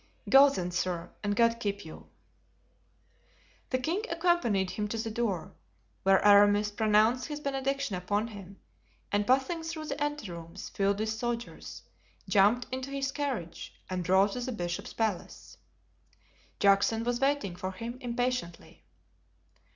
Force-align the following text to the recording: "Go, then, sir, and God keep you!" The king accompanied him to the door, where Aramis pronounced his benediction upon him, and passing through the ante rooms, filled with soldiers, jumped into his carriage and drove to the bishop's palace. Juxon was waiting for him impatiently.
"Go, 0.31 0.49
then, 0.49 0.71
sir, 0.71 1.11
and 1.23 1.35
God 1.35 1.59
keep 1.59 1.85
you!" 1.85 2.07
The 3.69 3.77
king 3.77 4.03
accompanied 4.09 4.71
him 4.71 4.87
to 4.87 4.97
the 4.97 5.11
door, 5.11 5.53
where 6.01 6.25
Aramis 6.27 6.71
pronounced 6.71 7.27
his 7.27 7.39
benediction 7.39 7.95
upon 7.95 8.29
him, 8.29 8.59
and 9.11 9.27
passing 9.27 9.61
through 9.61 9.85
the 9.85 10.03
ante 10.03 10.31
rooms, 10.31 10.69
filled 10.69 10.97
with 10.99 11.09
soldiers, 11.09 11.83
jumped 12.27 12.65
into 12.71 12.89
his 12.89 13.11
carriage 13.11 13.75
and 13.91 14.03
drove 14.03 14.31
to 14.31 14.41
the 14.41 14.51
bishop's 14.51 14.91
palace. 14.93 15.57
Juxon 16.59 17.03
was 17.03 17.19
waiting 17.19 17.55
for 17.55 17.73
him 17.73 17.99
impatiently. 18.01 18.83